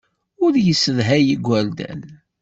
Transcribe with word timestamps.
Ur 0.43 0.53
yessedhay 0.65 1.25
igerdan. 1.35 2.01